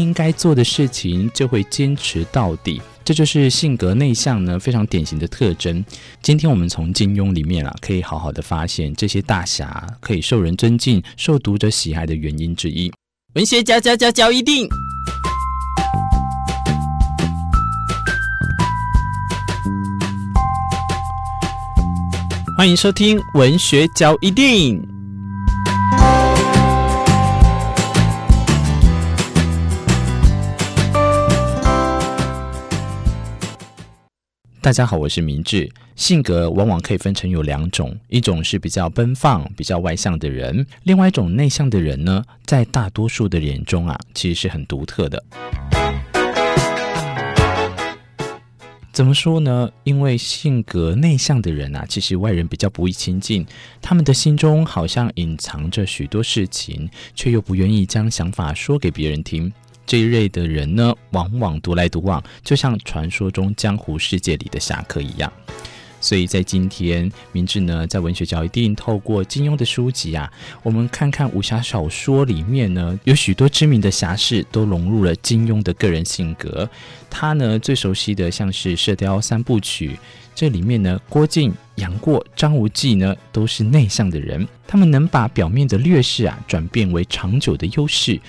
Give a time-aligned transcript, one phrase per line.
[0.00, 5.84] 应该做的事情就会坚持到底，这就是性格内向呢非常典型的特征。
[6.22, 12.92] 今天我们从金庸里面啊，可以好好的发现这些大侠可以受人尊敬、受读者喜爱的原因之一。
[13.34, 14.68] 文学家家家教一定，
[22.56, 24.95] 欢迎收听文学教一定。
[34.66, 35.70] 大家好，我是明智。
[35.94, 45.22] 性格往往可以分成有两种，一种是比较奔放、比较外向的人，另外一种内向的人呢，在大多数的眼中啊，其实是很独特的。
[48.92, 49.70] 怎么说呢？
[49.84, 53.46] 因为性格内向的人啊，其实外人比较不易亲近，
[53.80, 59.52] 他们的心中好像隐藏着许多事情，却又不愿意将想法说给别人听。
[59.86, 65.32] 这一类的人呢，往往独来独往，就像传说中江湖世界里的侠客一样。
[65.98, 70.30] 所以在今天，明智呢，在文学教一定透过金庸的书籍啊，
[70.62, 76.68] 我们看看武侠小说里面呢，有许多知名的侠士都融入了金庸的个人性格。
[77.08, 79.90] 他呢，最熟悉的像是《射雕三部曲》，
[80.34, 88.20] 这里面呢，郭靖、杨过、张无忌呢，都是内向的人，他们能把表面的劣势啊，转变为长久的优势。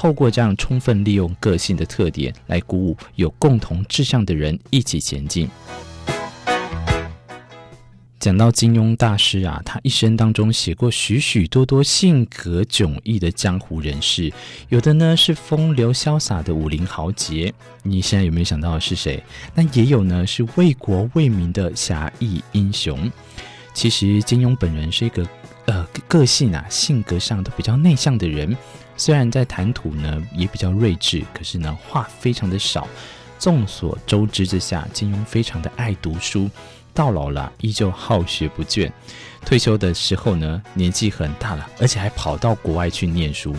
[0.00, 5.46] 透过这样充分利用个性的特点来鼓舞有共同志向的人一起前进。
[8.18, 14.32] 讲到金庸大师啊，他一生当中写过许许多多性格迥异的江湖人士，
[14.70, 19.22] 有的呢是风流潇洒的武林豪杰，你现在有没有想到是谁？
[19.54, 23.12] 那也有呢是为国为民的侠义英雄。
[23.74, 25.28] 其实金庸本人是一个
[25.66, 28.56] 呃个性啊性格上都比较内向的人。
[29.00, 32.86] 虽然在谈吐呢也比较睿智，可是呢话非常的少。
[33.38, 36.50] 众所周知之下，金庸非常的爱读书，
[36.92, 38.92] 到老了依旧好学不倦。
[39.46, 43.56] 退休的时候呢年纪很大了，而且还跑到国外去念书。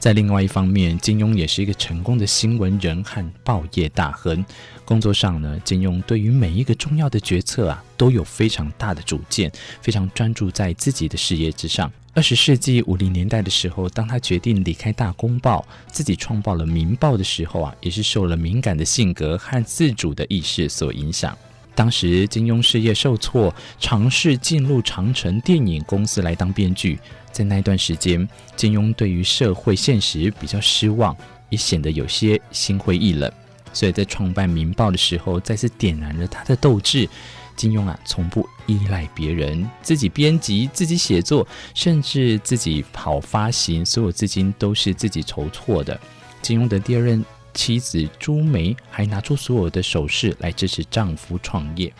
[0.00, 4.42] 在另外一方面，金庸也是一个成功的新闻人和报业大亨。
[4.86, 9.52] 工作上呢，金庸对于每一个重要的决策啊，都有非常大的主见，
[9.82, 11.92] 非常专注在自己的事业之上。
[12.14, 21.36] 二十世纪五零年代的时候，当他决定离开大公报，自己创办了《明报》的时候啊，也是受了敏感的性格和自主的意识所影响。
[21.80, 26.98] 当时金庸事业受挫，尝试进入长城电影公司来当编剧。
[27.32, 31.16] 在那段时间，金庸对于社会现实比较失望，
[31.48, 33.32] 也显得有些心灰意冷。
[33.72, 37.08] 所以在创办《明报》的时候，再次点燃了他的斗志。
[37.56, 45.98] 金庸啊，从不依赖别人，自己编辑、自己写作，甚至自己跑发行，所有资金都是自己筹措的。
[46.42, 47.24] 金庸的第二任
[47.54, 51.92] 妻子朱梅还拿出所有的首饰来支持丈夫创业。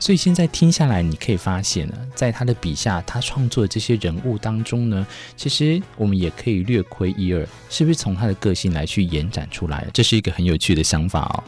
[0.00, 5.04] 所以现在听下来，你可以发现呢，在他的笔下，他创作的这些人物当中呢，
[5.36, 9.84] 其实我们也可以略窥一二，是不是从他的个性来去延展出来？
[9.92, 11.44] 这是一个很有趣的想法哦。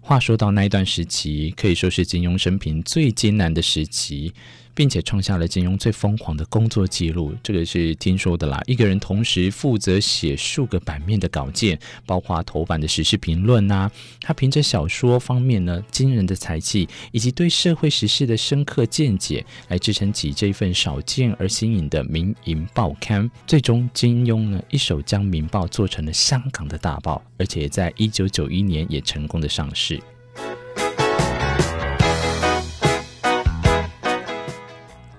[0.00, 4.32] 话说到那一段时期，可以说是金庸生平最艰难的时期。
[4.78, 8.62] 并且创下了金庸最疯狂的工作记录，这个是听说的啦。
[8.64, 13.90] 一个人同时负责写数个版面的稿件，包括头版的时事评论呐、
[14.20, 23.28] 他凭着小说方面呢惊人的才气，以及对社会时事的深刻见解，来支撑起这份少见而新颖的民营报刊。
[23.48, 30.00] 最终，金庸呢一手将《明报》做成了香港的大报，而且在一九九一年也成功的上市。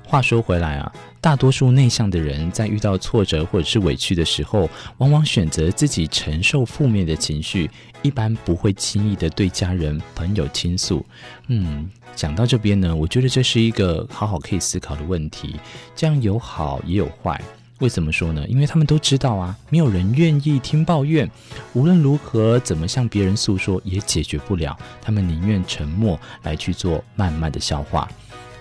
[0.09, 7.69] 话说回来啊，大多数内向的人在遇到挫折或者是委屈的时候，往往选择自己承受负面的情绪，
[8.01, 11.05] 一般不会轻易的对家人朋友倾诉。
[11.45, 15.57] 嗯，讲到这边呢，我觉得这是一个好好可以思考的问题。
[15.95, 17.39] 这样有好也有坏，
[17.77, 18.43] 为什么说呢？
[18.47, 21.29] 因为他们都知道啊，没有人愿意听抱怨，
[21.73, 28.09] 无论如何怎么向别人诉说也解决不了，他们宁愿沉默来去做慢慢的消化。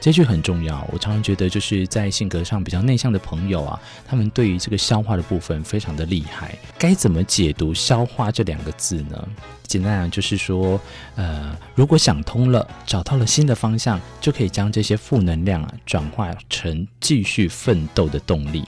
[0.00, 6.56] 这句很重要，我常常觉得就是在性格上比较内向的朋友啊，他们对于这个消化的部分非常的厉害。
[6.78, 9.28] 该怎么解读“消化”这两个字呢？
[9.66, 10.80] 简单讲就是说，
[11.16, 18.64] 呃，如果想通了，找到了新的方向，就可以将这些负能量啊转化成继续奋斗的动力。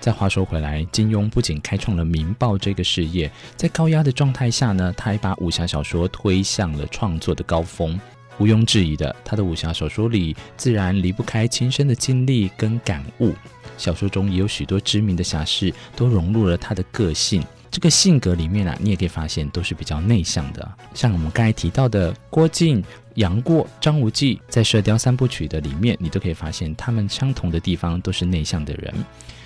[0.00, 8.00] 再话说回来，金庸不仅开创了《明报》这个事业，在高压的状态下呢，他还把武侠小说推向了创作的高峰。
[8.38, 13.34] 毋庸置疑的，他的武侠小说里自然离不开亲身的经历跟感悟。
[13.76, 17.44] 小说中也有许多知名的侠士，都融入了他的个性。
[17.70, 20.68] 这个性格里面啊，你也可以发现都是比较内向的。
[20.92, 22.82] 像我们刚才提到的郭靖、
[23.14, 28.92] 杨过、张无忌，在《射雕三部曲》的里面，你都可以发现他们相同的地方都是内向的人。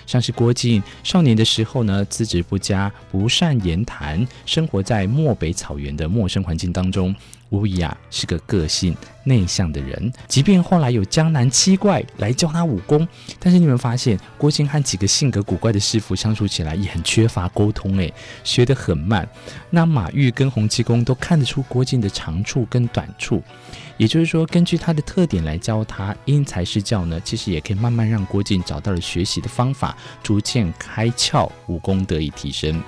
[0.07, 7.15] 像是郭靖少年的时候呢，资质不佳，不善言谈，生活在漠北草原的陌生环境当中。
[7.55, 10.11] 无疑啊，是个个性内向的人。
[10.27, 13.07] 即便后来有江南七怪来教他武功，
[13.39, 18.13] 但是你们发现郭靖和几个性格古怪的师傅相处起来也很缺乏沟通，诶，
[18.43, 19.27] 学得很慢。
[19.69, 23.41] 那马玉跟洪七公都看得出郭靖的长处跟短处，
[23.97, 32.83] 也就是说，根据他的特点来教他因材施教呢，其实也可以慢慢让郭靖找到了学习的方法，逐渐开窍，武功得以提升。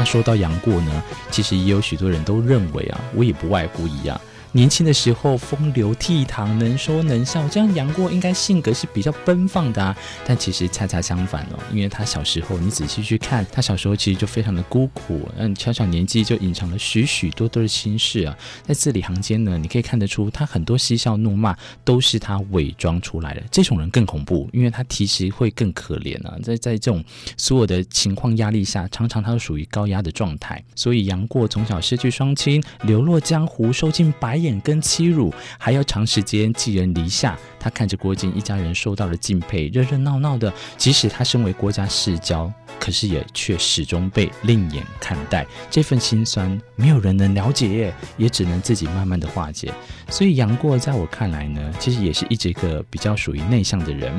[0.00, 4.18] 那说到杨过呢，其实也有许多人都认为啊，我也不外乎一样。
[4.52, 9.96] 年轻的时候风流倜傥，能说能笑，这样杨过应该性格是比较奔放的啊。
[10.26, 18.36] 但其实恰恰相反哦，因为他小时候，你仔细去看，他小时候其实就非常的孤苦，嗯，小小年纪就隐藏了许许多多的心事啊。
[18.66, 23.42] 在字里行间呢，你可以看得出他很多嬉笑怒骂都是他伪装出来的。
[23.52, 26.36] 这种人更恐怖，因为他其实会更可怜啊。
[26.42, 27.04] 在在这种
[27.36, 30.60] 所有的情况压力下，常常他都属于高压的状态。
[30.74, 37.38] 所以杨过从小失去双亲，流落江湖，受尽白眼跟欺辱，还要长时间寄人篱下。
[37.58, 40.52] 他看着郭靖一家人受到了敬佩，热热闹闹的。
[40.78, 45.46] 即使他身为郭家世交，可是也却始终被另眼看待。
[45.70, 49.70] 这份心酸，没有人能了解，也只能自己慢慢的化解。
[50.08, 54.10] 所以杨过在我看来呢，其实也是一直一个比较属于内向的人。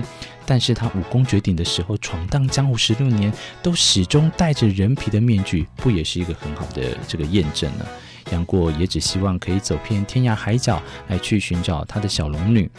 [0.45, 3.33] 但是他武功绝顶的时候，闯荡江湖十六年，
[3.63, 7.85] 都始终戴着人皮的面具，不也是一个很好的这个验证呢？
[8.31, 12.69] 杨过也只希望可以走遍天涯海角，来去寻找他的小龙女。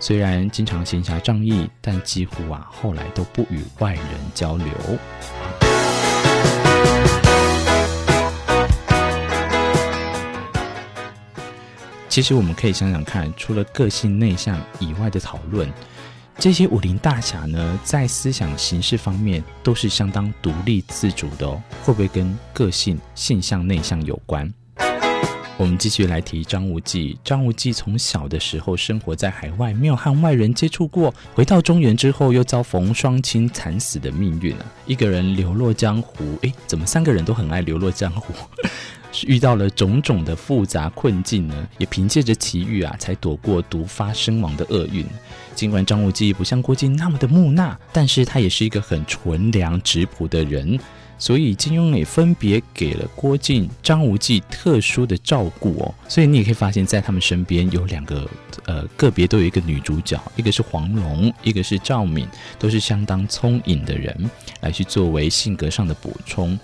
[0.00, 4.04] 虽然经常行侠仗义，但几乎啊后来都不与外人
[4.34, 4.66] 交流。
[12.08, 15.70] 其实我们可以想想看，除了个性内向以外的讨论，
[16.36, 21.62] 这些武林大侠呢，在思想形式方面都是相当独立自主的哦。
[21.84, 24.52] 会不会跟个性性向内向有关？
[25.58, 27.18] 我们继续来提张无忌。
[27.24, 31.12] 张无忌从小的时候生活在海外，没有和外人接触过。
[31.34, 34.64] 回到中原之后，又遭逢双亲惨死的命运啊！
[34.86, 38.32] 一个人流落江湖，诶，怎么三个人都很爱流落江湖？
[39.10, 41.68] 是 遇到了种种的复杂困境呢？
[41.78, 45.04] 也凭借着奇遇啊，才躲过毒发身亡的厄运。
[45.56, 50.78] 尽管张无忌不像郭靖那么的木讷，但是他也是一个很纯良质朴的人。
[51.18, 55.94] 所以金庸也分别给了郭靖、张无忌特殊的照顾哦。
[56.08, 58.28] 所以你也可以发现，在他们身边有两个，
[58.66, 62.26] 呃，个别都有一个女主角，一个是黄蓉，一个是赵敏，
[62.58, 64.30] 都是相当聪颖的人，
[64.60, 66.58] 来去作为性格上的补充。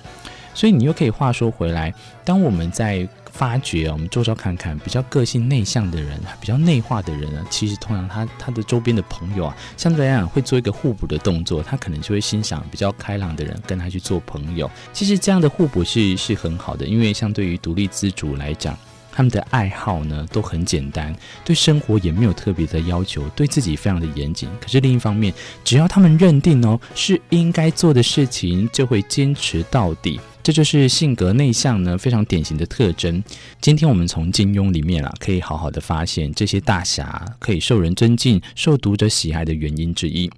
[0.54, 1.92] 所以你又可以话说回来，
[2.24, 14.70] 当我们在发觉我们周遭看看比较个性内向的人，比较内化的人呢，其实通常他他的周边的朋友啊，相对来讲会做一个互补的动作，他可能就会欣赏比较开朗的人，跟他去做朋友。
[14.92, 18.78] 其实这样的互补是是很好的，因为相对于独立自主来讲，
[19.10, 21.12] 他们的爱好呢都很简单，
[21.44, 24.48] 对生活也没有特别的要求，对自己非常的严谨。
[24.60, 30.20] 可是另一方面，只要他们认定哦是应该做的事情，就会坚持到底。
[30.44, 33.24] 这就是性格内向呢，非常典型的特征。
[33.62, 40.30] 今天我们从金庸里面啊，可以好好的发现这些大侠可以受人尊敬、受读者喜爱的原因之一。